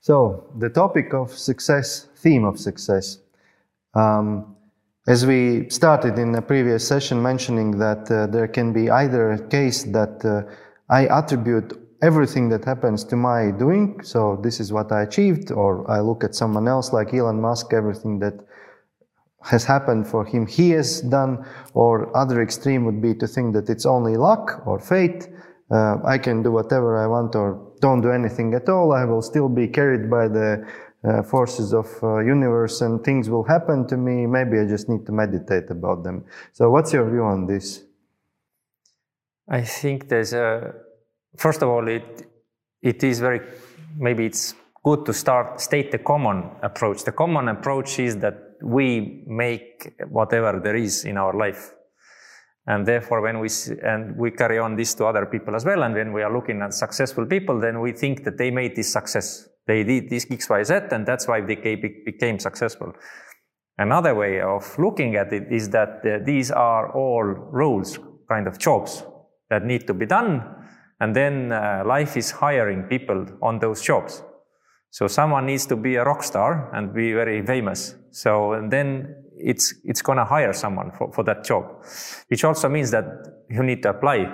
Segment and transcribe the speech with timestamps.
[0.00, 3.18] So, the topic of success, theme of success.
[3.94, 4.56] Um,
[5.06, 9.48] as we started in a previous session mentioning that uh, there can be either a
[9.48, 10.50] case that uh,
[10.88, 15.90] I attribute everything that happens to my doing, so this is what I achieved, or
[15.90, 18.34] I look at someone else like Elon Musk, everything that
[19.42, 21.44] has happened for him, he has done,
[21.74, 25.28] or other extreme would be to think that it's only luck or fate.
[25.70, 28.92] Uh, I can do whatever I want or don't do anything at all.
[28.92, 30.66] I will still be carried by the
[31.02, 34.26] uh, forces of uh, universe and things will happen to me.
[34.26, 36.24] Maybe I just need to meditate about them.
[36.52, 37.84] So what's your view on this?
[39.48, 40.74] I think there's a,
[41.36, 42.28] first of all, it,
[42.82, 43.40] it is very,
[43.96, 44.54] maybe it's
[44.84, 47.04] good to start, state the common approach.
[47.04, 51.72] The common approach is that we make whatever there is in our life.
[52.66, 53.48] And therefore, when we
[53.82, 56.62] and we carry on this to other people as well, and when we are looking
[56.62, 59.48] at successful people, then we think that they made this success.
[59.66, 62.92] They did this X, Y, Z, and that's why they became successful.
[63.78, 68.58] Another way of looking at it is that uh, these are all roles, kind of
[68.58, 69.04] jobs
[69.48, 70.42] that need to be done,
[71.00, 74.22] and then uh, life is hiring people on those jobs.
[74.90, 77.94] So someone needs to be a rock star and be very famous.
[78.10, 81.84] So then it's, it's going to hire someone for, for that job,
[82.28, 83.04] which also means that
[83.48, 84.32] you need to apply.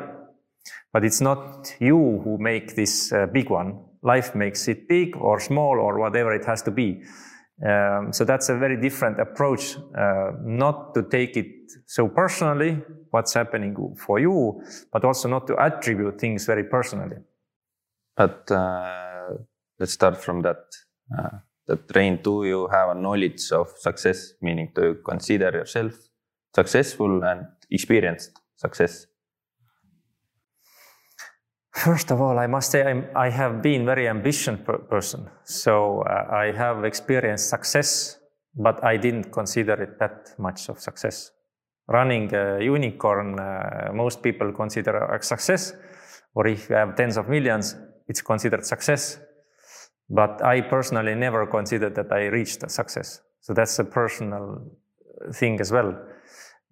[0.92, 3.80] But it's not you who make this uh, big one.
[4.02, 7.02] Life makes it big or small or whatever it has to be.
[7.64, 11.46] Um, so that's a very different approach, uh, not to take it
[11.86, 14.62] so personally, what's happening for you,
[14.92, 17.16] but also not to attribute things very personally.
[18.14, 19.05] But uh,
[19.78, 20.64] let's start from that.
[21.16, 25.94] Uh, that Rein, do you have a knowledge of success, meaning you consider yourself
[26.54, 29.06] successful and experienced success?
[31.76, 35.28] First of all, I must say I'm, i have been very ambitious per person.
[35.44, 38.18] So uh, I have experienced success,
[38.54, 41.32] but I didn't consider it that much of success.
[41.86, 45.74] Running a unicorn, uh, most people consider a success,
[46.34, 47.76] or if you have tens of millions,
[48.08, 49.20] it's considered success.
[50.08, 53.20] But I personally never considered that I reached success.
[53.40, 54.62] So that's a personal
[55.32, 55.96] thing as well.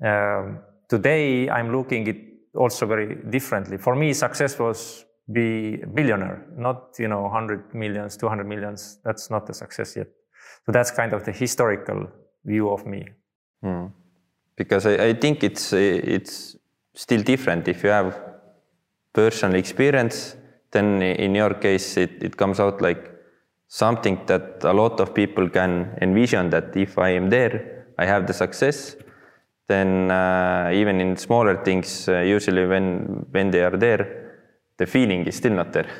[0.04, 2.16] Um, today, I'm looking it
[2.54, 3.78] also very differently.
[3.78, 8.98] For me, success was be a billionaire, not you know 100 millions, 200 millions.
[9.04, 10.08] That's not a success yet.
[10.66, 12.08] So that's kind of the historical
[12.44, 13.08] view of me.
[13.64, 13.90] Mm.
[14.56, 16.56] Because I, I think it's it's
[16.94, 18.18] still different if you have
[19.12, 20.36] personal experience.
[20.70, 23.13] Then in your case, it, it comes out like
[23.82, 27.54] something that a lot of people can envision that if I am there,
[27.98, 28.96] I have the success.
[29.66, 32.86] Then uh, even in smaller things, uh, usually when
[33.34, 34.02] when they are there,
[34.78, 35.90] the feeling is still not there.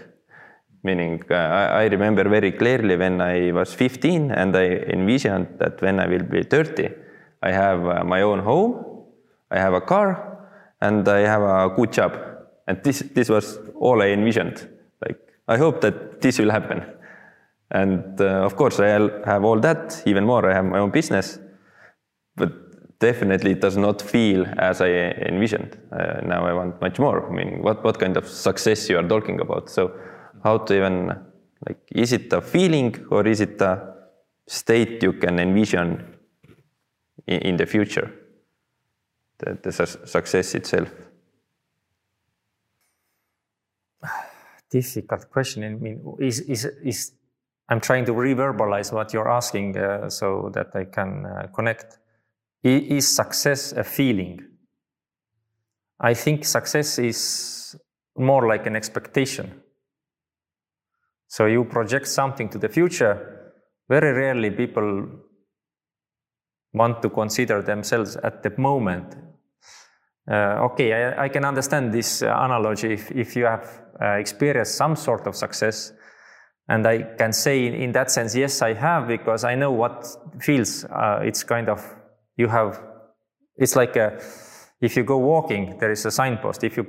[0.84, 1.34] Meaning, uh,
[1.82, 6.26] I, remember very clearly when I was 15 and I envisioned that when I will
[6.34, 6.90] be 30,
[7.42, 8.72] I have uh, my own home,
[9.50, 10.08] I have a car,
[10.82, 12.12] and I have a good job.
[12.68, 14.68] And this this was all I envisioned.
[15.04, 15.18] Like
[15.48, 16.93] I hope that this will happen.
[17.70, 21.38] And uh, of course, I have all that, even more, I have my own business,
[22.36, 22.52] but
[23.00, 25.78] definitely it does not feel as I envisioned.
[25.90, 27.26] Uh, now I want much more.
[27.26, 29.70] I mean, what, what kind of success you are talking about?
[29.70, 29.92] So,
[30.42, 31.08] how to even,
[31.66, 33.94] like, is it a feeling or is it a
[34.46, 36.16] state you can envision
[37.26, 38.12] in, in the future?
[39.38, 40.90] The, the su success itself.
[44.70, 45.64] Difficult question.
[45.64, 47.12] I mean, is, is, is
[47.68, 51.98] I'm trying to reverbalize what you're asking uh, so that I can uh, connect.
[52.62, 54.40] Is success a feeling?
[56.00, 57.76] I think success is
[58.16, 59.62] more like an expectation.
[61.28, 63.52] So you project something to the future.
[63.88, 65.06] Very rarely people
[66.72, 69.16] want to consider themselves at the moment.
[70.30, 74.96] Uh, okay, I, I, can understand this analogy if, if you have uh, experienced some
[74.96, 75.92] sort of success
[76.68, 80.06] and I can say in, in, that sense, yes, I have, because I know what
[80.40, 80.84] feels.
[80.84, 81.84] Uh, it's kind of,
[82.36, 82.80] you have,
[83.56, 84.18] it's like a,
[84.80, 86.64] if you go walking, there is a signpost.
[86.64, 86.84] If you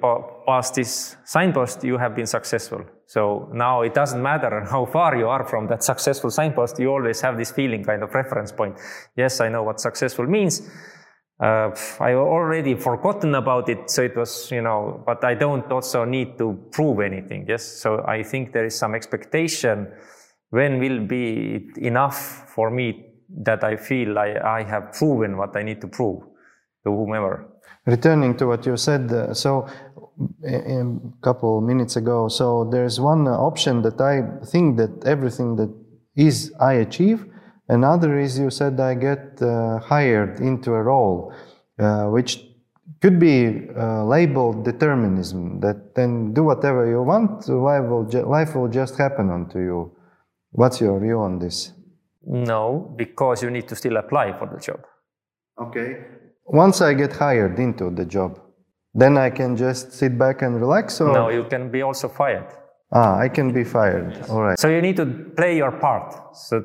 [0.46, 2.86] pass this signpost, you have been successful.
[3.06, 7.22] So now it doesn't matter how far you are from that successful signpost, you always
[7.22, 8.78] have this feeling kind of reference point.
[9.16, 10.70] Yes, I know what successful means
[11.40, 16.06] uh, I already forgotten about it, so it was, you know, but I don't also
[16.06, 17.46] need to prove anything.
[17.48, 19.92] Yes, so I think there is some expectation
[20.50, 23.06] when will be enough for me
[23.44, 26.24] that I feel I, I have proven what I need to prove
[26.86, 27.46] to whomever.
[27.86, 29.68] Returning to what you said, uh, so
[30.48, 30.84] a
[31.22, 35.74] couple minutes ago, so there's one option that I think that everything that
[36.16, 37.26] is I achieve,
[37.68, 41.34] another is you said I get uh, hired into a role,
[41.80, 42.46] uh, which
[43.02, 45.60] could be uh, labeled determinism.
[45.60, 49.92] That then do whatever you want, life will ju- life will just happen onto you.
[50.52, 51.74] What's your view on this?
[52.28, 54.80] No, because you need to still apply for the job.
[55.62, 55.98] Okay.
[56.46, 58.40] Once I get hired into the job,
[58.94, 62.48] then I can just sit back and relax, or No, you can be also fired.
[62.94, 64.18] ah, I can be fired.
[64.30, 64.60] All right.
[64.60, 66.36] So you need to play your part.
[66.36, 66.64] So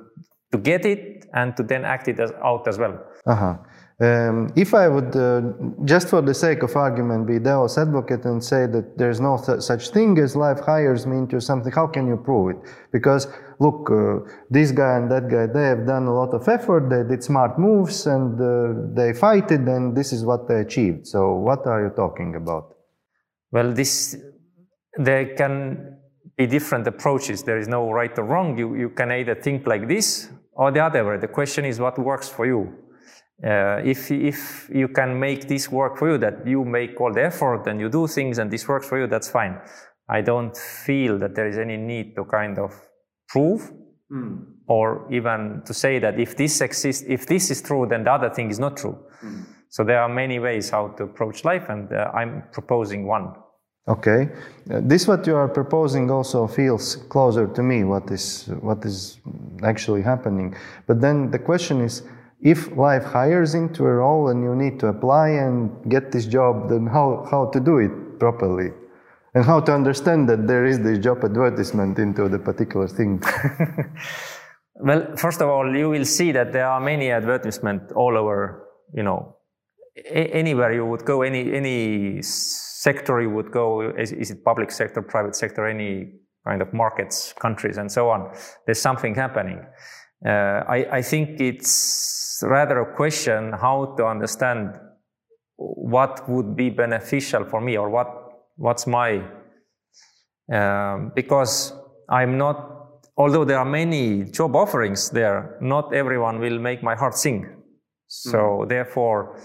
[0.52, 2.98] to get it and to then act it as, out as well.
[3.26, 3.56] Uh-huh.
[4.00, 5.42] Um, if I would, uh,
[5.84, 9.60] just for the sake of argument, be devil's advocate and say that there's no th-
[9.60, 12.56] such thing as life hires me into something, how can you prove it?
[12.92, 16.88] Because look, uh, this guy and that guy, they have done a lot of effort,
[16.88, 21.06] they did smart moves, and uh, they fight it, and this is what they achieved.
[21.06, 22.74] So, what are you talking about?
[23.52, 24.16] Well, this
[24.96, 25.98] there can
[26.38, 27.42] be different approaches.
[27.42, 28.56] There is no right or wrong.
[28.56, 31.16] You you can either think like this or the other way.
[31.18, 32.74] The question is what works for you.
[33.42, 37.24] Uh, if if you can make this work for you, that you make all the
[37.24, 39.58] effort and you do things and this works for you, that's fine.
[40.08, 42.72] I don't feel that there is any need to kind of
[43.28, 43.72] prove
[44.66, 48.30] or even to say that if this exists, if this is true, then the other
[48.30, 48.98] thing is not true.
[49.68, 53.34] So there are many ways how to approach life, and uh, I'm proposing one.
[53.88, 54.28] Okay,
[54.70, 57.82] Uh, this what you are proposing also feels closer to me.
[57.82, 59.18] What is what is
[59.62, 60.54] actually happening?
[60.86, 62.02] But then the question is,
[62.40, 66.68] if life hires into a role and you need to apply and get this job,
[66.68, 67.90] then how how to do it
[68.20, 68.70] properly,
[69.34, 73.22] and how to understand that there is this job advertisement into the particular thing.
[74.82, 78.66] Well, first of all, you will see that there are many advertisements all over.
[78.94, 79.36] You know,
[80.06, 82.22] anywhere you would go, any any
[82.80, 86.12] sector you would go, is, is it public sector, private sector, any
[86.46, 88.32] kind of markets, countries, and so on.
[88.64, 89.60] There's something happening.
[90.24, 94.80] Uh, I, I think it's rather a question how to understand
[95.56, 98.08] what would be beneficial for me or what
[98.56, 99.22] what's my
[100.50, 101.74] um, because
[102.08, 102.56] I'm not
[103.16, 107.62] although there are many job offerings there not everyone will make my heart sing
[108.06, 109.38] so therefore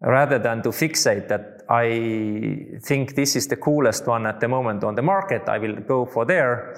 [0.00, 4.84] rather than to fixate that I think this is the coolest one at the moment
[4.84, 5.48] on the market.
[5.48, 6.74] I will go for there.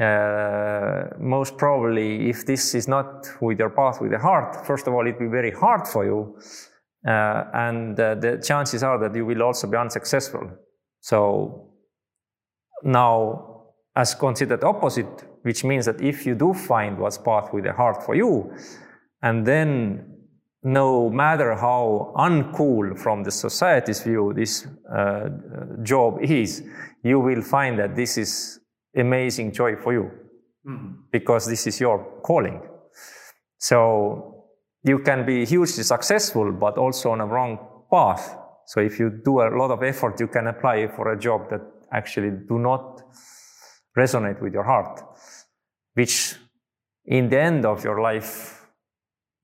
[0.00, 4.94] Uh, most probably if this is not with your path with the heart first of
[4.94, 6.34] all it will be very hard for you.
[7.06, 10.50] Uh, and uh, the chances are that you will also be unsuccessful.
[11.00, 11.72] So
[12.84, 17.72] now, as considered opposite, which means that if you do find what's path with the
[17.72, 18.54] heart for you,
[19.20, 20.11] and then
[20.62, 25.28] no matter how uncool from the society's view this uh,
[25.82, 26.62] job is,
[27.02, 28.60] you will find that this is
[28.96, 30.10] amazing joy for you
[31.10, 32.62] because this is your calling.
[33.58, 34.46] So
[34.84, 37.58] you can be hugely successful, but also on a wrong
[37.90, 38.36] path.
[38.66, 41.60] So if you do a lot of effort, you can apply for a job that
[41.92, 43.02] actually do not
[43.96, 45.02] resonate with your heart,
[45.94, 46.36] which
[47.04, 48.61] in the end of your life,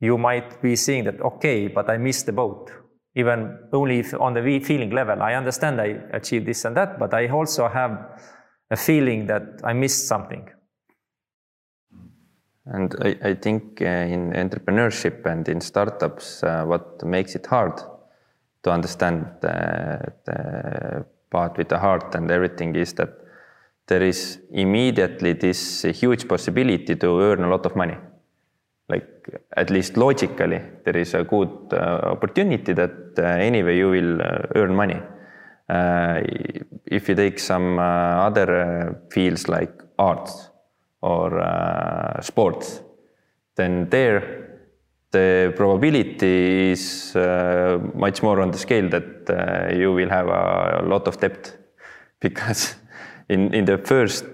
[0.00, 2.71] you might be seeing that, okay, but I missed the boat.
[3.15, 7.29] Even only on the feeling level, I understand I achieved this and that, but I
[7.29, 8.21] also have
[8.71, 10.49] a feeling that I missed something.
[12.67, 17.81] And I, I think uh, in entrepreneurship and in startups, uh, what makes it hard
[18.62, 23.11] to understand the, the part with the heart and everything is that
[23.87, 27.97] there is immediately this huge possibility to earn a lot of money.
[29.56, 34.38] At least logically, there is a good uh, opportunity that uh, anyway you will uh,
[34.54, 35.00] earn money.
[35.68, 36.20] Uh,
[36.87, 40.50] if you take some uh, other uh, fields like arts,
[41.00, 42.82] or uh, sports,
[43.56, 44.47] then there
[45.11, 50.82] the probability is uh, much more on the scale that uh, you will have a,
[50.85, 51.56] lot of debt
[52.20, 52.76] because
[53.28, 54.25] in, in the first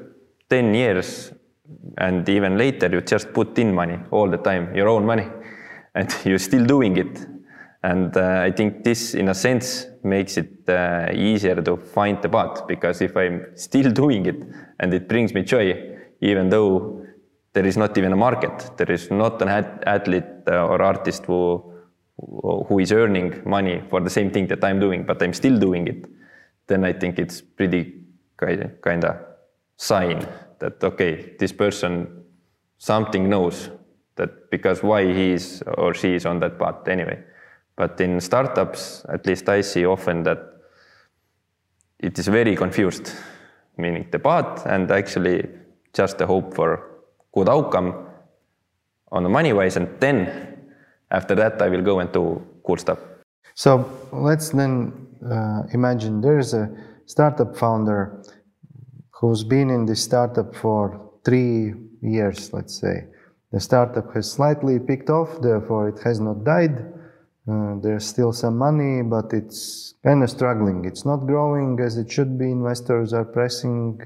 [0.51, 1.33] 10 years
[1.99, 5.29] and even later you just put in money all the time your own money.
[5.97, 7.25] And you're still doing it.
[7.85, 12.29] And uh, i think this in a sense makes it uh, easier to find the
[12.29, 12.67] path.
[12.67, 14.41] Because if i'm still doing it
[14.81, 17.05] and it brings me joy even though
[17.53, 19.49] there is not even a market, there is not an
[19.87, 21.73] athlete or artist who
[22.69, 25.89] who is earning money for the same thing that I'm doing, but I'm still doing
[25.89, 26.07] it,
[26.69, 28.03] then I think it's pretty
[28.37, 29.17] kind of
[29.77, 30.27] sign
[30.65, 32.25] that okay, this person
[32.79, 33.71] something knows
[34.17, 37.19] that because why he is or she is on that path anyway.
[37.77, 40.39] But in startups, at least I see often that
[41.99, 43.13] it is very confused,
[43.77, 45.49] meaning the path and actually
[45.93, 47.03] just the hope for
[47.35, 48.07] good outcome
[49.13, 50.65] on the money wise, and then
[51.11, 52.99] after that I will go and do cool stuff.
[53.55, 54.93] So let's then
[55.31, 56.71] uh, imagine there's a
[57.07, 58.23] startup founder
[59.25, 63.07] who's been in this startup for three years, let's say.
[63.53, 66.93] The startup has slightly picked off, therefore it has not died.
[67.49, 70.85] Uh, there's still some money, but it's kind of struggling.
[70.85, 72.51] It's not growing as it should be.
[72.51, 73.99] Investors are pressing.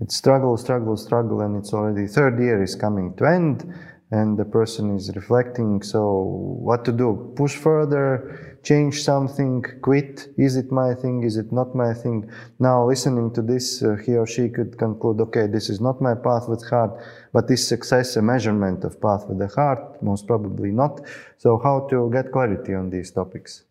[0.00, 3.72] It's struggle, struggle, struggle, and it's already third year is coming to end
[4.12, 5.82] and the person is reflecting.
[5.82, 6.00] So
[6.68, 7.32] what to do?
[7.34, 10.28] Push further change something quit.
[10.36, 11.24] Is it my thing?
[11.24, 12.30] Is it not my thing?
[12.58, 16.14] Now listening to this uh, he or she could conclude okay this is not my
[16.14, 16.92] path with heart
[17.32, 21.00] but is success a measurement of path with the heart most probably not.
[21.38, 23.64] So how to get clarity on these topics?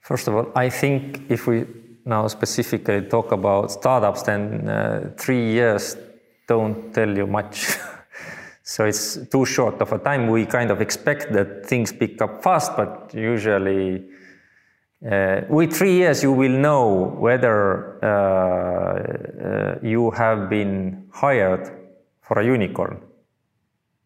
[0.00, 1.64] First of all i think if we
[2.04, 5.96] now specifically talk about startups then uh, three years
[6.48, 7.78] don't tell you much
[8.72, 10.28] So it's too short of a time.
[10.28, 14.02] We kind of expect that things pick up fast, but usually
[15.06, 21.70] uh, with three years you will know whether uh, uh, you have been hired
[22.22, 23.02] for a unicorn.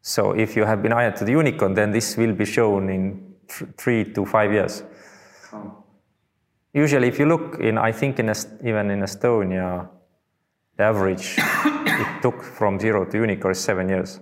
[0.02, 3.02] So if you have been hired to the unicorn, then this will be shown in
[3.46, 4.82] th three to five years.
[5.52, 5.84] Oh.
[6.74, 8.28] Usually, if you look in, I think in
[8.70, 9.88] even in Estonia,
[10.76, 11.38] the average
[12.02, 14.20] it took from zero to unicorn is seven years.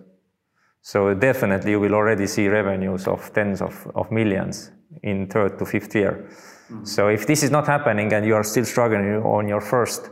[0.84, 4.70] So definitely you will already see revenues of tens of, of millions
[5.02, 6.28] in third to fifth year.
[6.68, 6.84] Mm-hmm.
[6.84, 10.10] So if this is not happening and you are still struggling on your first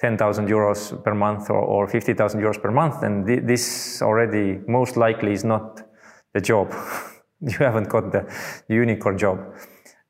[0.00, 4.96] 10,000 euros per month or, or 50,000 euros per month, then th- this already most
[4.96, 5.82] likely is not
[6.32, 6.72] the job.
[7.40, 8.24] you haven't got the
[8.68, 9.38] unicorn job,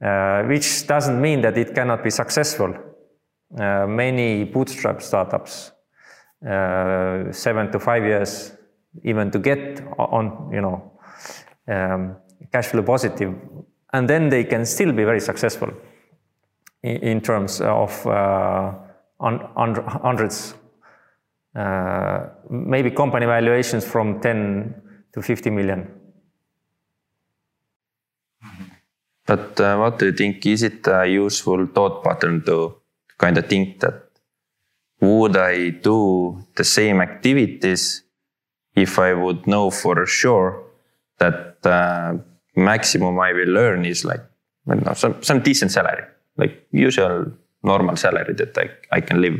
[0.00, 2.72] uh, which doesn't mean that it cannot be successful.
[3.58, 5.72] Uh, many bootstrap startups,
[6.48, 8.52] uh, seven to five years
[9.02, 10.92] even to get on, you know,
[11.68, 12.16] um,
[12.52, 13.34] cash flow positive,
[13.92, 15.70] and then they can still be very successful
[16.82, 18.72] in, in terms of uh,
[19.20, 20.54] hundreds,
[21.56, 24.74] uh, maybe company valuations from 10
[25.12, 25.88] to 50 million.
[29.26, 30.44] But uh, what do you think?
[30.44, 32.76] Is it a useful thought pattern to
[33.16, 34.10] kind of think that
[35.00, 38.03] would I do the same activities
[38.74, 40.62] if I would know for sure
[41.18, 42.14] that uh,
[42.56, 44.20] maximum I will earn is like,
[44.66, 46.04] know, some, some decent salary,
[46.36, 49.38] like usual normal salary that I, I can live.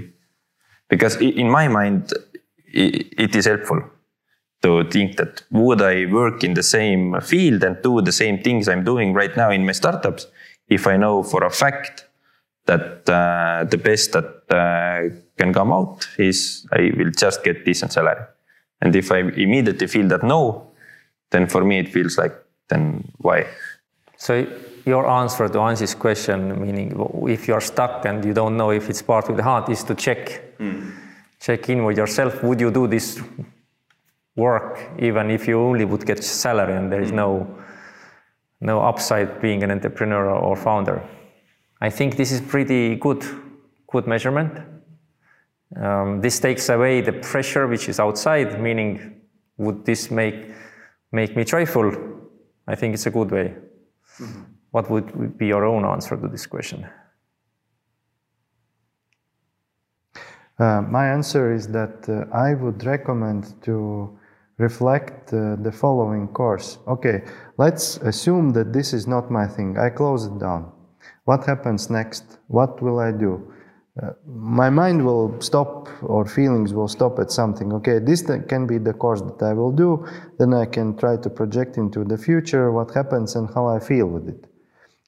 [0.89, 2.13] Because in my mind,
[2.67, 3.83] it is helpful
[4.63, 8.69] to think that would I work in the same field and do the same things
[8.69, 10.27] I'm doing right now in my startups
[10.69, 12.07] if I know for a fact
[12.67, 17.93] that uh, the best that uh, can come out is I will just get decent
[17.93, 18.25] salary.
[18.85, 20.71] And if I immediately feel that no,
[21.31, 22.35] then for me it feels like,
[22.69, 23.47] then why?
[24.19, 24.47] So
[24.85, 26.93] your answer to Ansi's question, meaning
[27.27, 29.95] if you're stuck and you don't know if it's part of the heart, is to
[29.95, 30.93] check, mm.
[31.41, 32.43] check in with yourself.
[32.43, 33.21] Would you do this
[34.37, 37.47] work even if you only would get salary and there is no
[38.61, 41.03] no upside being an entrepreneur or founder?
[41.81, 43.25] I think this is pretty good,
[43.87, 44.74] good measurement.
[45.81, 49.21] Um, this takes away the pressure which is outside, meaning,
[49.57, 50.51] would this make,
[51.13, 51.93] make me joyful?
[52.67, 53.55] I think it's a good way.
[54.19, 54.43] Mm-hmm.
[54.71, 56.87] What would be your own answer to this question?
[60.59, 64.17] Uh, my answer is that uh, I would recommend to
[64.59, 66.79] reflect uh, the following course.
[66.87, 67.25] Okay,
[67.59, 69.79] let's assume that this is not my thing.
[69.79, 70.71] I close it down.
[71.25, 72.39] What happens next?
[72.47, 73.53] What will I do?
[74.03, 78.01] Uh, my mind will stop or feelings will stop at something okay?
[78.01, 80.05] This can be the course that i will do.
[80.37, 84.07] Then i can try to project into the future what happens and how i feel
[84.07, 84.47] with it.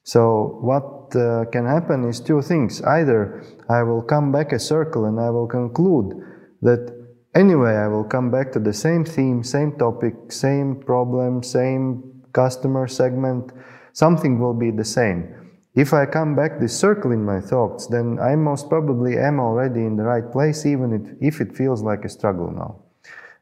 [0.03, 2.81] So what uh, can happen is two things.
[2.83, 6.13] Either i will come back a circle and i will conclude
[6.61, 6.89] that
[7.35, 12.87] anyway i will come back to the same theme same topic same problem same customer
[12.87, 13.51] segment.
[13.91, 15.46] Something will be the same
[15.77, 19.81] if I come back this circle in my thoughts, then I most probably am already
[19.81, 22.81] in the right place, even if it feels like a struggle now.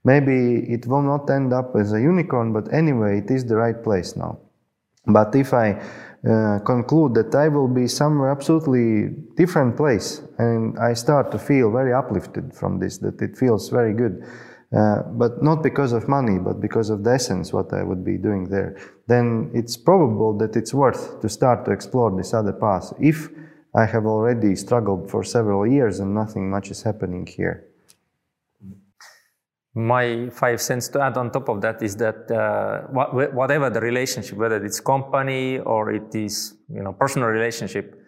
[0.03, 3.81] Maybe it will not end up as a unicorn, but anyway, it is the right
[3.81, 4.37] place now.
[5.07, 5.81] But if I
[6.29, 11.71] uh, conclude that I will be somewhere absolutely different place, and I start to feel
[11.71, 14.25] very uplifted from this, that it feels very good,
[14.75, 18.17] uh, but not because of money, but because of the essence, what I would be
[18.17, 18.77] doing there,
[19.07, 22.93] then it's probable that it's worth to start to explore this other path.
[22.99, 23.29] If
[23.73, 27.67] I have already struggled for several years and nothing much is happening here.
[29.75, 32.87] my five cents to add on top of that is that uh,
[33.33, 38.01] whatever the relationship, whether it's company or it is you know personal relationship,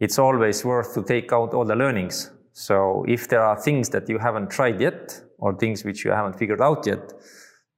[0.00, 2.32] it's always worth to take out all the learnings.
[2.52, 6.38] So if there are things that you haven't tried yet or things which you haven't
[6.38, 7.12] figured out yet,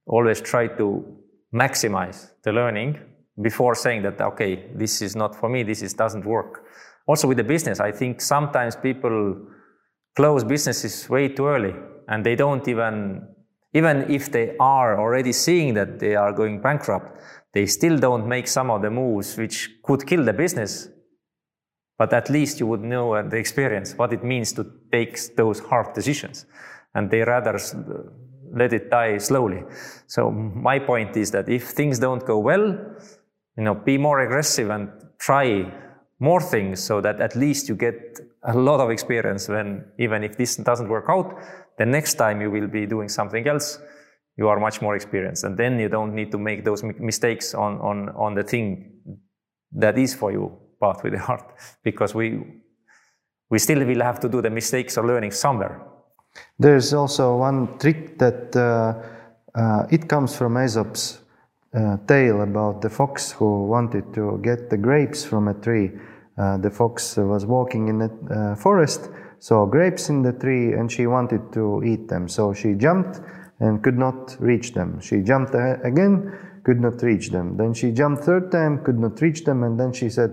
[0.05, 0.87] always try to
[1.53, 2.99] maximize the learning
[3.41, 6.63] before saying that okay, this is not for me, this is, doesn't work.
[7.07, 9.47] Also with the business, I think sometimes people
[10.15, 11.73] close businesses way too early
[12.07, 13.27] and they don't even
[13.73, 17.19] even if they are already seeing that they are going bankrupt,
[17.53, 20.87] they still don't make some of the moves which could kill the business.
[21.97, 25.59] But at least you would know uh, the experience what it means to take those
[25.59, 26.45] hard decisions.
[26.95, 27.59] And they rather
[28.53, 29.63] let it die slowly.
[30.07, 32.65] So my point is that if things don't go well,
[33.57, 35.71] you know, be more aggressive and try
[36.19, 40.37] more things so that at least you get a lot of experience when even if
[40.37, 41.37] this doesn't work out,
[41.77, 43.79] the next time you will be doing something else,
[44.37, 45.43] you are much more experienced.
[45.43, 48.91] And then you don't need to make those mistakes on, on, on the thing
[49.73, 52.41] that is for you, path with the heart, because we,
[53.49, 55.81] we still will have to do the mistakes or learning somewhere.
[56.57, 58.93] There's also one trick that uh,
[59.59, 61.19] uh, it comes from Aesop's
[61.73, 65.91] uh, tale about the fox who wanted to get the grapes from a tree.
[66.37, 69.09] Uh, the fox was walking in the uh, forest
[69.39, 72.27] saw grapes in the tree and she wanted to eat them.
[72.27, 73.19] So she jumped
[73.59, 74.99] and could not reach them.
[74.99, 76.33] She jumped again,
[76.63, 77.57] could not reach them.
[77.57, 80.31] Then she jumped third time, could not reach them, and then she said,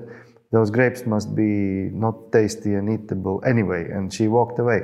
[0.50, 4.80] those grapes must be not tasty and eatable anyway, and she walked away.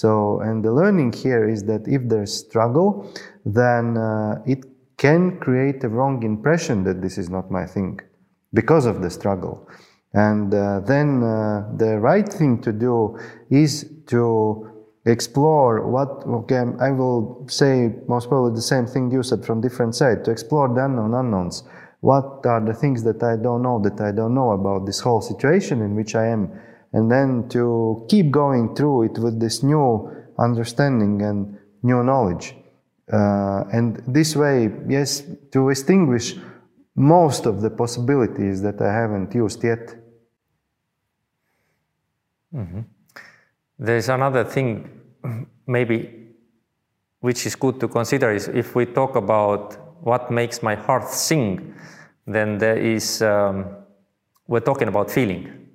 [0.00, 3.12] So, and the learning here is that if there's struggle,
[3.44, 4.64] then uh, it
[4.96, 7.98] can create a wrong impression that this is not my thing
[8.54, 9.68] because of the struggle.
[10.14, 13.18] And uh, then uh, the right thing to do
[13.50, 14.70] is to
[15.04, 16.10] explore what,
[16.42, 20.30] okay, I will say most probably the same thing you said from different side, to
[20.30, 21.64] explore the unknown unknowns.
[22.02, 25.22] What are the things that I don't know, that I don't know about this whole
[25.22, 26.52] situation in which I am?
[26.92, 32.54] And then to keep going through it with this new understanding and new knowledge.
[33.12, 35.22] Uh, and this way, yes,
[35.52, 36.36] to extinguish
[36.94, 39.94] most of the possibilities that I haven't used yet.
[42.54, 42.80] Mm-hmm.
[43.78, 44.90] There's another thing,
[45.66, 46.18] maybe,
[47.20, 51.74] which is good to consider is if we talk about what makes my heart sing,
[52.26, 53.66] then there is, um,
[54.46, 55.67] we're talking about feeling.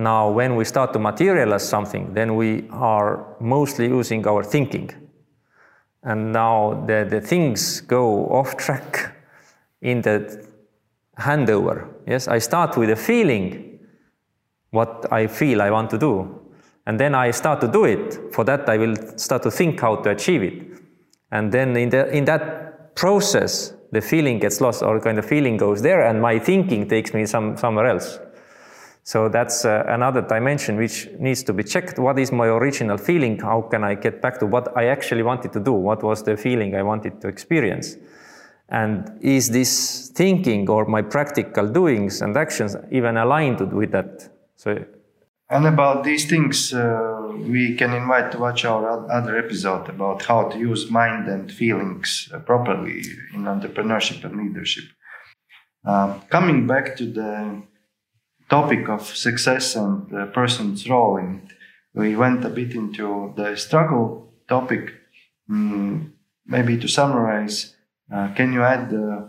[0.00, 4.90] Now, when we start to materialize something, then we are mostly using our thinking.
[6.02, 9.14] And now the, the things go off track
[9.82, 10.48] in the
[11.18, 11.86] handover.
[12.06, 13.78] Yes, I start with a feeling,
[14.70, 16.48] what I feel I want to do.
[16.86, 18.32] And then I start to do it.
[18.32, 20.80] For that, I will start to think how to achieve it.
[21.30, 25.58] And then in, the, in that process, the feeling gets lost or kind of feeling
[25.58, 28.18] goes there and my thinking takes me some, somewhere else.
[29.10, 31.98] So that's uh, another dimension which needs to be checked.
[31.98, 33.40] What is my original feeling?
[33.40, 35.72] How can I get back to what I actually wanted to do?
[35.72, 37.96] What was the feeling I wanted to experience?
[38.68, 44.28] And is this thinking or my practical doings and actions even aligned with that?
[44.54, 44.84] So,
[45.48, 50.50] and about these things, uh, we can invite to watch our other episode about how
[50.50, 53.02] to use mind and feelings uh, properly
[53.34, 54.84] in entrepreneurship and leadership.
[55.84, 57.60] Uh, coming back to the
[58.50, 61.54] topic of success and the person's role in it,
[61.94, 64.92] we went a bit into the struggle topic.
[65.48, 66.10] Mm,
[66.46, 67.74] maybe to summarize,
[68.12, 69.28] uh, can you add uh,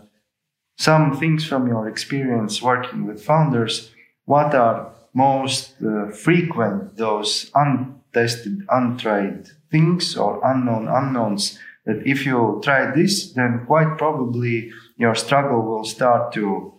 [0.76, 3.92] some things from your experience working with founders?
[4.24, 12.60] What are most uh, frequent those untested, untried things or unknown unknowns that if you
[12.62, 16.74] try this, then quite probably your struggle will start to,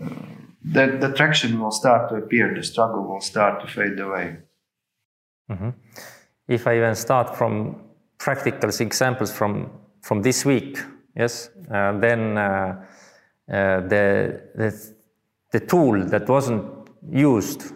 [0.00, 0.08] uh,
[0.72, 4.36] the, the traction will start to appear, the struggle will start to fade away.
[5.50, 5.70] Mm-hmm.
[6.48, 7.82] If I even start from
[8.18, 9.70] practical examples from,
[10.02, 10.78] from this week,
[11.16, 12.84] yes, uh, then uh,
[13.50, 14.92] uh, the, the,
[15.52, 16.64] the tool that wasn't
[17.10, 17.72] used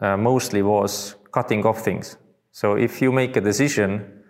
[0.00, 2.16] uh, mostly was cutting off things.
[2.52, 4.22] So if you make a decision,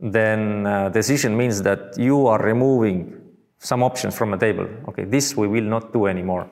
[0.00, 3.20] then uh, decision means that you are removing
[3.58, 4.68] some options from a table.
[4.88, 6.48] Okay, this we will not do anymore.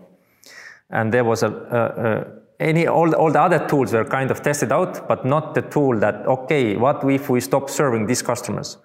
[0.90, 2.26] And there was a, a, a
[2.60, 5.98] any all, all the other tools were kind of tested out, but not the tool
[6.00, 8.78] that okay, what if we stop serving these customers?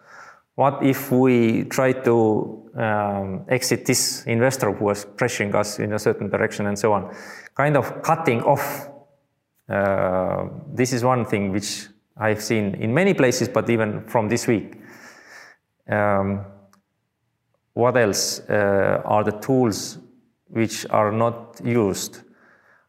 [0.55, 5.99] What if we try to um, exit this investor who was pressuring us in a
[5.99, 7.15] certain direction and so on?
[7.55, 8.89] Kind of cutting off.
[9.69, 14.47] Uh, this is one thing which I've seen in many places, but even from this
[14.47, 14.75] week.
[15.89, 16.45] um,
[17.73, 19.97] what else uh, are the tools
[20.49, 22.21] which are not used?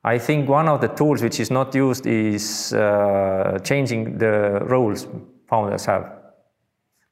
[0.03, 5.07] I think one of the tools which is not used is uh, changing the roles
[5.47, 6.11] founders have.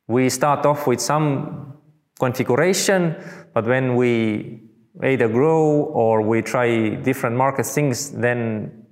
[0.06, 1.74] We start off with some
[2.18, 3.16] configuration,
[3.52, 4.62] but when we
[5.04, 8.86] either grow or we try different market things, then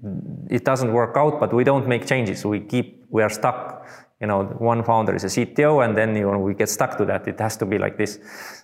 [0.51, 2.45] it doesn't work out, but we don't make changes.
[2.45, 3.87] We keep, we are stuck.
[4.21, 7.05] You know, one founder is a CTO and then, you know, we get stuck to
[7.05, 7.29] that.
[7.29, 8.19] It has to be like this.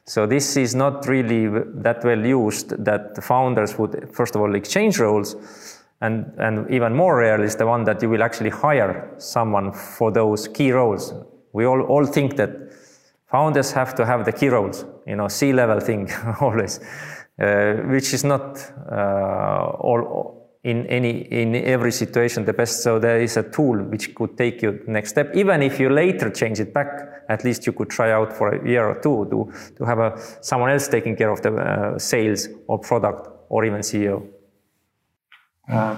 [0.06, 1.46] So this is not really
[1.82, 5.36] that well used that the founders would, first of all, exchange roles.
[6.00, 10.10] And, and even more rare is the one that you will actually hire someone for
[10.10, 11.12] those key roles.
[11.52, 12.50] We all, all think that
[13.30, 16.10] founders have to have the key roles, you know, C-level thing
[16.40, 16.80] always,
[17.40, 18.58] uh, which is not
[18.90, 22.82] uh, all in any in every situation the best.
[22.82, 25.34] So there is a tool which could take you next step.
[25.34, 26.88] Even if you later change it back,
[27.28, 30.18] at least you could try out for a year or two to to have a
[30.40, 34.22] someone else taking care of the uh, sales or product or even CEO.
[35.68, 35.96] Uh,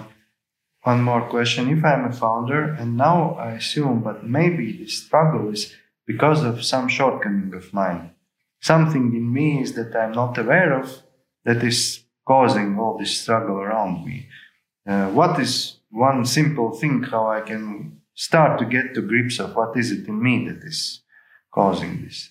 [0.83, 5.53] one more question: If I'm a founder and now I assume, but maybe the struggle
[5.53, 5.75] is
[6.07, 8.13] because of some shortcoming of mine,
[8.61, 11.03] something in me is that I'm not aware of
[11.45, 14.27] that is causing all this struggle around me
[14.87, 19.55] uh, what is one simple thing how I can start to get to grips of
[19.57, 21.03] what is it in me that is
[21.53, 22.31] causing this?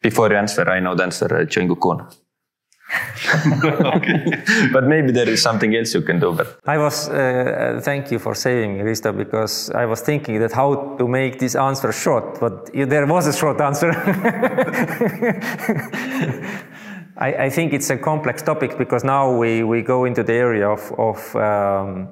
[0.00, 2.06] Before you answer, I know the answer, uh, Kun.
[4.72, 6.32] but maybe there is something else you can do.
[6.32, 10.52] But I was uh, thank you for saving me, Risto because I was thinking that
[10.52, 13.92] how to make this answer short, but there was a short answer.
[17.16, 20.68] I, I, think it's a complex topic because now we, we go into the area
[20.68, 22.08] of, of um,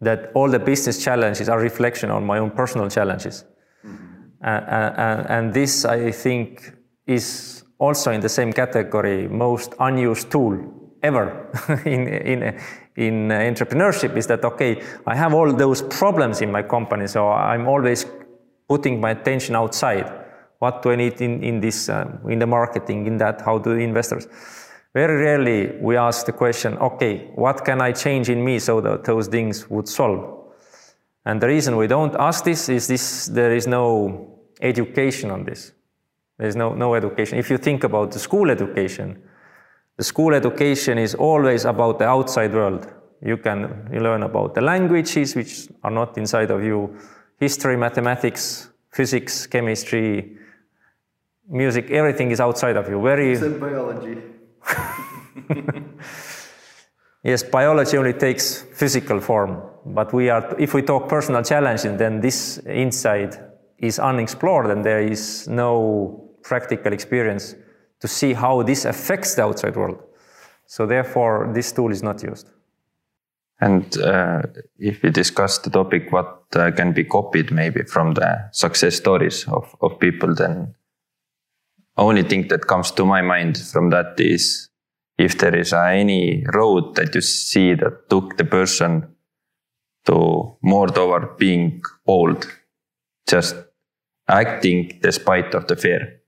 [0.00, 3.44] that all the business challenges are reflection on my own personal challenges.
[3.84, 4.44] Mm-hmm.
[4.44, 6.74] Uh, uh, and this, I think,
[7.06, 10.58] is also in the same category most unused tool
[11.02, 11.50] ever
[11.84, 12.60] in, in,
[12.96, 17.68] in entrepreneurship is that, okay, I have all those problems in my company, so I'm
[17.68, 18.06] always
[18.68, 20.23] putting my attention outside
[20.58, 23.74] what do I need in, in this, uh, in the marketing, in that, how do
[23.74, 24.26] the investors?
[24.94, 29.04] Very rarely we ask the question, okay, what can I change in me so that
[29.04, 30.52] those things would solve?
[31.24, 35.72] And the reason we don't ask this is this, there is no education on this.
[36.38, 37.38] There's no, no education.
[37.38, 39.22] If you think about the school education,
[39.96, 42.88] the school education is always about the outside world.
[43.22, 46.96] You can you learn about the languages which are not inside of you,
[47.38, 50.36] history, mathematics, physics, chemistry,
[51.48, 53.00] music, everything is outside of you.
[53.02, 53.32] Very.
[53.32, 54.18] Except biology.
[57.22, 59.62] yes, biology only takes physical form.
[59.86, 63.38] But we are, if we talk personal challenges, then this inside
[63.78, 67.54] is unexplored, and there is no practical experience
[68.00, 70.02] to see how this affects the outside world.
[70.66, 72.50] So therefore, this tool is not used.
[73.60, 74.42] And uh,
[74.78, 79.46] if we discuss the topic, what uh, can be copied maybe from the success stories
[79.48, 80.74] of, of people, then
[81.96, 84.68] only thing that comes to my mind from that is
[85.16, 89.14] if there is any road that you see that took the person
[90.06, 92.46] to more toward being bold,
[93.28, 93.54] just
[94.28, 96.20] acting despite of the fear,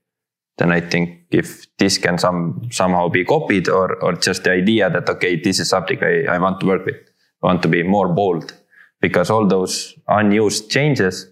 [0.57, 4.89] then I think if this can some somehow be copied or or just the idea
[4.89, 6.95] that okay, this is something I, I want to work with,
[7.43, 8.53] I want to be more bold,
[9.01, 11.27] because all those unused changes,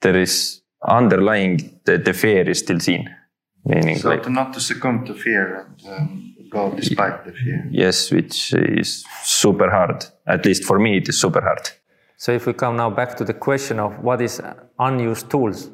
[0.00, 3.14] there is underlying the, the fear is still seen
[3.64, 7.68] Meaning so like, to not to succumb to fear and um, go despite the fear.
[7.70, 10.04] Yes, which is super hard.
[10.26, 11.70] At least for me, it is super hard.
[12.16, 14.40] So if we come now back to the question of what is
[14.78, 15.70] unused tools,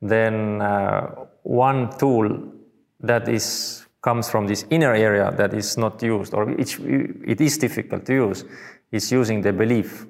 [0.00, 2.52] then uh, one tool
[3.00, 6.78] that is comes from this inner area that is not used or it,
[7.26, 8.44] it is difficult to use
[8.92, 10.06] is using the belief.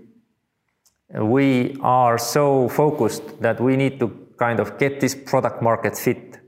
[1.15, 6.39] We are so focused that we need to kind of get this product market fit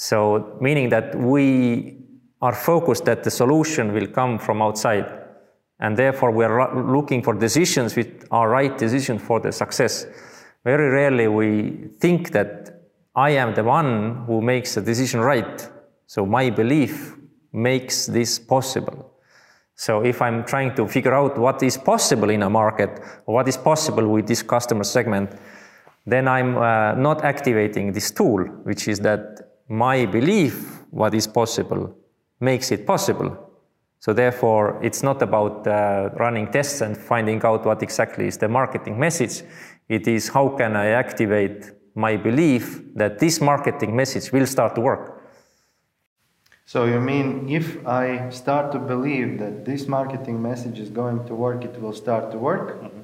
[0.00, 1.98] so meaning that we
[2.40, 5.12] are focused that the solution will come from outside.
[5.80, 10.06] And therefore we are looking for decisions which are right decisions for the success.
[10.64, 12.84] Very rarely we think that
[13.16, 15.68] I am the one who makes the decision right.
[16.06, 17.16] So my belief
[17.52, 19.14] makes this possible.
[19.74, 23.56] So if I'm trying to figure out what is possible in a market, what is
[23.56, 25.32] possible with this customer segment,
[26.06, 31.94] then I'm uh, not activating this tool, which is that my belief what is possible
[32.40, 33.36] makes it possible.
[34.00, 38.48] So therefore, it's not about uh, running tests and finding out what exactly is the
[38.48, 39.42] marketing message.
[39.88, 44.80] It is how can I activate my belief that this marketing message will start to
[44.80, 45.20] work.
[46.64, 51.34] So you mean if I start to believe that this marketing message is going to
[51.34, 52.80] work, it will start to work?
[52.80, 52.97] Mm-hmm.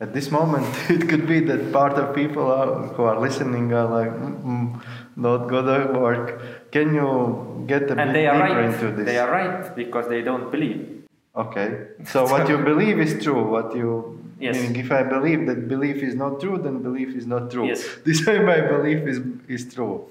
[0.00, 3.86] At this moment, it could be that part of people are, who are listening are
[3.86, 4.82] like, mm
[5.16, 6.40] not gonna work.
[6.72, 8.72] Can you get a and bit they are deeper right.
[8.72, 9.04] into this?
[9.04, 11.04] They are right because they don't believe.
[11.36, 11.88] Okay.
[12.06, 13.42] So what you believe is true.
[13.44, 14.56] What you Yes.
[14.56, 17.66] meaning if I believe that belief is not true, then belief is not true.
[17.66, 17.84] Yes.
[18.06, 20.08] This way my belief is is true.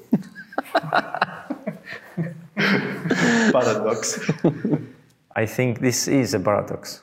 [3.55, 4.19] Paradox.
[5.35, 7.01] I think this is a paradox.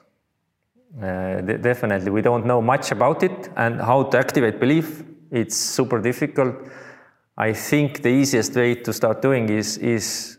[0.96, 5.04] Uh, de- definitely, we don't know much about it and how to activate belief.
[5.30, 6.54] It's super difficult.
[7.36, 10.38] I think the easiest way to start doing is is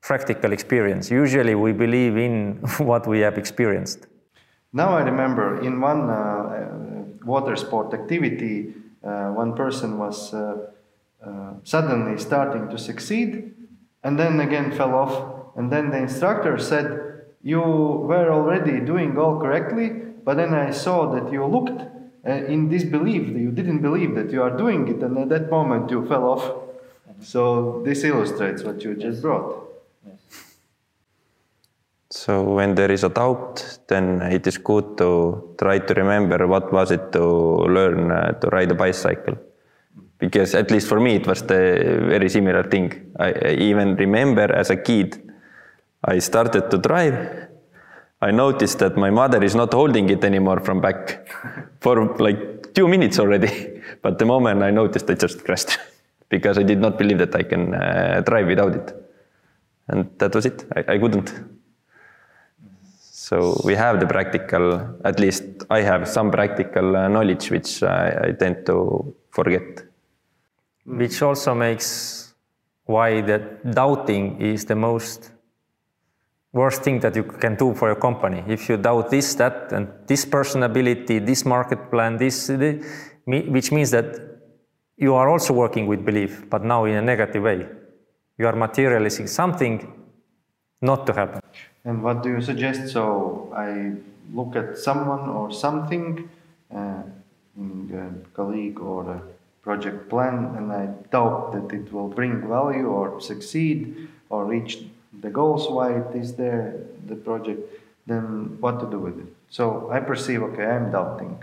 [0.00, 1.10] practical experience.
[1.10, 4.06] Usually, we believe in what we have experienced.
[4.72, 10.68] Now I remember in one uh, uh, water sport activity, uh, one person was uh,
[11.24, 13.54] uh, suddenly starting to succeed
[14.04, 15.56] and then again fell off.
[15.56, 17.07] And then the instructor said,
[17.42, 19.90] You were already doing all correctly,
[20.24, 21.80] but then I saw that you looked
[22.26, 25.90] uh, in disbelief, you didn't believe that you are doing it, and at that moment
[25.90, 26.52] you fell off.
[27.20, 29.64] So this illustrates what you just brought.
[32.10, 36.72] So when there is a doubt, then it is good to try to remember what
[36.72, 39.36] was it to learn uh, to ride a bicycle.
[40.18, 43.12] Because at least for me, it was the very similar thing.
[43.18, 45.27] I, I even remember as a kid,
[46.04, 47.48] I started to drive.
[48.20, 51.28] I noticed that my mother is not holding it anymore from back
[51.80, 53.82] for like two minutes already.
[54.02, 55.78] But the moment I noticed, I just crashed
[56.28, 58.94] because I did not believe that I can uh, drive without it.
[59.88, 60.64] And that was it.
[60.76, 61.32] I, I couldn't.
[63.00, 68.28] So we have the practical, at least I have some practical uh, knowledge which I,
[68.28, 69.88] I tend to forget.
[70.88, 72.34] which also makes
[72.86, 73.38] why the
[73.70, 75.30] doubting is the most
[76.52, 78.42] worst thing that you can do for your company.
[78.46, 82.84] If you doubt this, that, and this personability, this market plan, this, the,
[83.26, 84.18] which means that
[84.96, 87.66] you are also working with belief, but now in a negative way.
[88.38, 89.92] You are materializing something
[90.80, 91.40] not to happen.
[91.84, 92.88] And what do you suggest?
[92.88, 93.92] So I
[94.32, 96.28] look at someone or something,
[96.74, 97.02] uh,
[97.60, 99.22] a colleague or a
[99.62, 104.84] project plan, and I doubt that it will bring value or succeed or reach
[105.20, 106.74] the goals why it is there,
[107.06, 107.60] the project.
[108.06, 109.26] Then what to do with it?
[109.50, 111.42] So I perceive, okay, I'm doubting.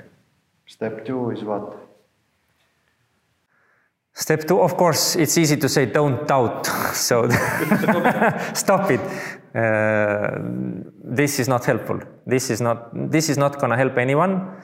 [0.65, 1.77] Step two is what?
[4.13, 6.65] Step two, of course, it's easy to say don't doubt.
[6.93, 7.29] so
[8.53, 9.01] stop it.
[9.53, 10.39] Uh,
[11.03, 11.99] this is not helpful.
[12.25, 12.89] This is not.
[13.11, 14.61] This is not going to help anyone.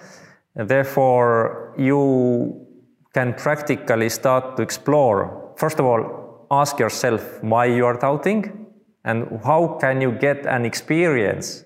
[0.56, 2.66] Therefore, you
[3.14, 5.54] can practically start to explore.
[5.58, 8.61] First of all, ask yourself why you are doubting,
[9.04, 11.66] and how can you get an experience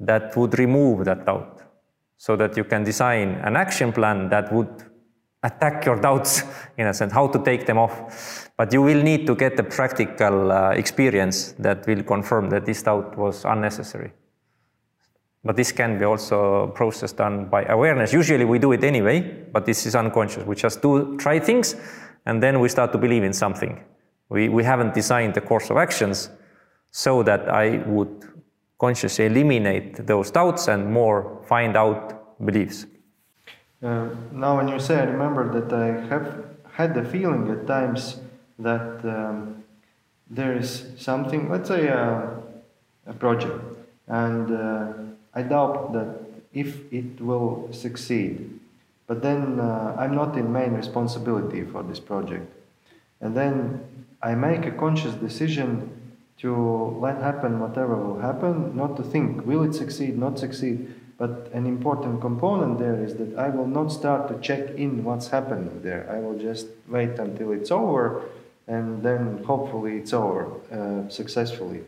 [0.00, 1.62] that would remove that doubt,
[2.16, 4.84] so that you can design an action plan that would
[5.42, 6.42] attack your doubts
[6.76, 8.50] in a sense, how to take them off.
[8.56, 12.82] But you will need to get a practical uh, experience that will confirm that this
[12.82, 14.12] doubt was unnecessary.
[15.44, 18.12] But this can be also a process done by awareness.
[18.12, 19.20] Usually we do it anyway,
[19.52, 20.44] but this is unconscious.
[20.44, 21.76] We just do try things
[22.24, 23.80] and then we start to believe in something.
[24.28, 26.30] We, we haven't designed the course of actions
[26.90, 28.24] so that I would
[28.78, 32.86] consciously eliminate those doubts and more find out beliefs.
[33.82, 38.20] Uh, now, when you say, I remember that I have had the feeling at times
[38.58, 39.64] that um,
[40.28, 42.26] there is something, let's say uh,
[43.06, 43.62] a project,
[44.08, 44.92] and uh,
[45.34, 46.20] I doubt that
[46.52, 48.58] if it will succeed.
[49.06, 52.50] But then uh, I'm not in main responsibility for this project.
[53.20, 53.80] And then
[54.22, 55.95] I make a conscious decision
[56.38, 60.94] to let happen whatever will happen, not to think, will it succeed, not succeed.
[61.18, 65.28] But an important component there is that I will not start to check in what's
[65.28, 66.06] happening there.
[66.10, 68.22] I will just wait until it's over
[68.66, 71.80] and then hopefully it's over uh, successfully.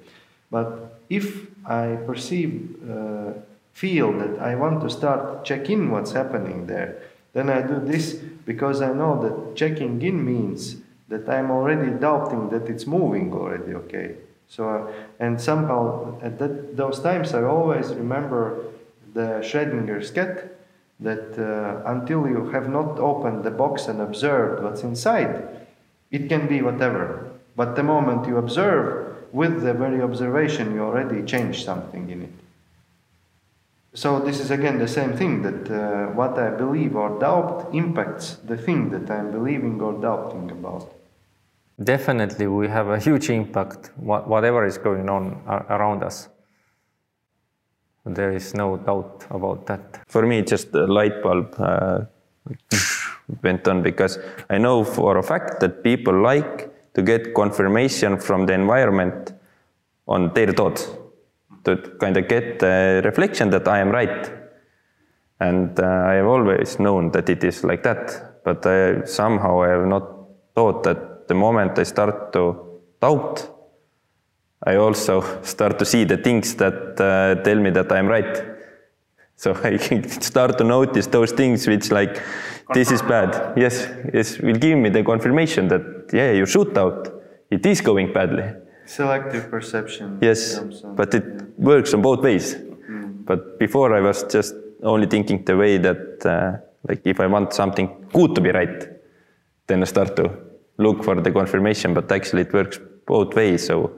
[0.50, 3.32] But if I perceive, uh,
[3.72, 7.02] feel that I want to start check in what's happening there,
[7.34, 10.76] then I do this because I know that checking in means
[11.08, 13.74] that I'm already doubting that it's moving already.
[13.74, 14.16] Okay,
[14.48, 18.64] so uh, and somehow at that, those times I always remember
[19.14, 20.54] the Schrodinger's cat
[21.00, 25.66] that uh, until you have not opened the box and observed what's inside,
[26.10, 27.30] it can be whatever.
[27.54, 32.32] But the moment you observe, with the very observation, you already change something in it.
[33.94, 38.34] So this is again the same thing that uh, what I believe or doubt impacts
[38.36, 40.92] the thing that I'm believing or doubting about.
[41.82, 46.28] Definitely, we have a huge impact, wha- whatever is going on around us.
[48.04, 50.00] There is no doubt about that.
[50.08, 52.00] For me, just a light bulb uh,
[53.42, 54.18] went on because
[54.50, 59.32] I know for a fact that people like to get confirmation from the environment
[60.08, 60.88] on their thoughts
[61.64, 64.32] to kind of get a reflection that I am right.
[65.38, 69.68] And uh, I have always known that it is like that, but I, somehow I
[69.68, 70.08] have not
[70.54, 73.48] thought that the moment I start to doubt,
[74.62, 78.44] I also start to see the things that uh, tell me that I'm right.
[79.36, 82.22] So I can start to notice those things which like
[82.74, 83.54] this is bad.
[83.56, 87.22] Yes, yes, will give me the confirmation that yeah, you shoot out.
[87.50, 88.44] It is going badly.
[88.84, 90.18] Selective perception.
[90.20, 90.58] Yes,
[90.96, 91.24] but it
[91.58, 92.56] works on both ways.
[93.24, 97.52] But before I was just only thinking the way that uh, like if I want
[97.52, 98.88] something good to be right,
[99.66, 100.47] then I start to
[100.78, 101.94] look for the confirmation.
[101.94, 103.66] But actually, it works both ways.
[103.66, 103.92] So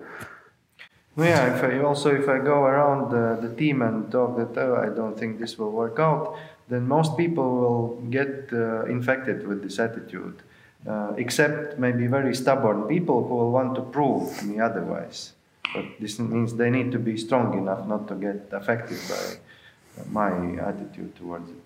[1.17, 4.57] Well, yeah, if I also if I go around the, the team and talk that
[4.59, 6.37] oh, I don't think this will work out,
[6.69, 10.43] then most people will get uh, infected with this attitude,
[10.89, 15.33] uh, except maybe very stubborn people who will want to prove me otherwise.
[15.75, 20.63] But this means they need to be strong enough not to get affected by my
[20.63, 21.65] attitude towards it.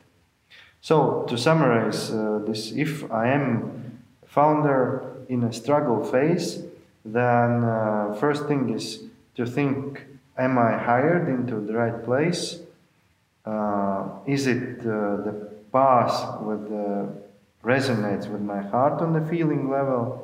[0.80, 3.93] So to summarize uh, this, if I am
[4.34, 6.62] founder in a struggle phase,
[7.04, 9.04] then uh, first thing is
[9.36, 10.04] to think:
[10.36, 12.58] Am I hired into the right place?
[13.46, 17.08] Uh, is it uh, the path with the
[17.62, 20.20] resonates with my heart on the feeling level?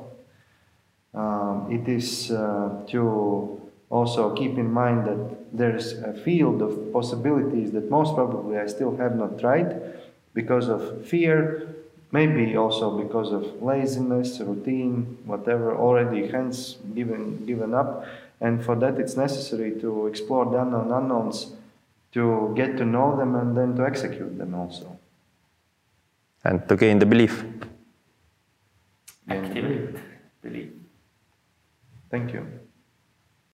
[1.14, 7.72] Um, it is uh, to also keep in mind that there's a field of possibilities
[7.72, 9.98] that most probably I still have not tried
[10.32, 11.74] because of fear,
[12.12, 18.04] maybe also because of laziness, routine, whatever, already hence given, given up.
[18.40, 21.52] And for that, it's necessary to explore the unknown unknowns,
[22.12, 24.98] to get to know them, and then to execute them also.
[26.44, 27.44] and to gain the belief.
[29.28, 29.96] Activate
[30.42, 30.70] belief.
[32.10, 32.59] Thank you.